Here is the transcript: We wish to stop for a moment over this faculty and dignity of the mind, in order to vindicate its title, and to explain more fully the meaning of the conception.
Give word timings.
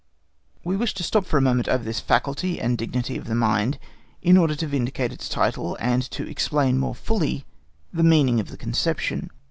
We 0.63 0.75
wish 0.77 0.95
to 0.95 1.03
stop 1.03 1.27
for 1.27 1.37
a 1.37 1.43
moment 1.43 1.69
over 1.69 1.83
this 1.83 1.99
faculty 1.99 2.59
and 2.59 2.75
dignity 2.75 3.17
of 3.19 3.25
the 3.27 3.35
mind, 3.35 3.77
in 4.23 4.35
order 4.35 4.55
to 4.55 4.65
vindicate 4.65 5.11
its 5.11 5.29
title, 5.29 5.77
and 5.79 6.01
to 6.09 6.27
explain 6.27 6.79
more 6.79 6.95
fully 6.95 7.45
the 7.93 8.01
meaning 8.01 8.39
of 8.39 8.47
the 8.49 8.57
conception. 8.57 9.29